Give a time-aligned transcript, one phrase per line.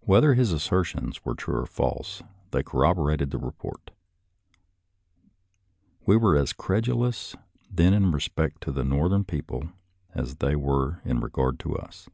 [0.00, 3.90] Whether his assertions were true or false, they corroborated the report
[6.04, 7.34] We were as credulous
[7.70, 9.70] then in respect to the Northern people
[10.12, 12.10] as they were with regard to us.